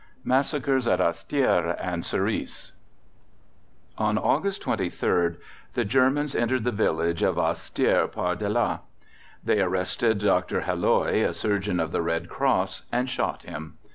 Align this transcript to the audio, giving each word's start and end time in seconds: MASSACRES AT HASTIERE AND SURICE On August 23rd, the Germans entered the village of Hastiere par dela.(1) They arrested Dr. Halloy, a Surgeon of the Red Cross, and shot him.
MASSACRES 0.23 0.87
AT 0.87 0.99
HASTIERE 0.99 1.75
AND 1.79 2.03
SURICE 2.03 2.71
On 3.99 4.17
August 4.17 4.63
23rd, 4.63 5.37
the 5.75 5.85
Germans 5.85 6.33
entered 6.33 6.63
the 6.63 6.71
village 6.71 7.21
of 7.21 7.35
Hastiere 7.35 8.07
par 8.07 8.35
dela.(1) 8.35 8.79
They 9.43 9.61
arrested 9.61 10.17
Dr. 10.17 10.61
Halloy, 10.61 11.23
a 11.23 11.33
Surgeon 11.35 11.79
of 11.79 11.91
the 11.91 12.01
Red 12.01 12.29
Cross, 12.29 12.87
and 12.91 13.07
shot 13.11 13.43
him. 13.43 13.77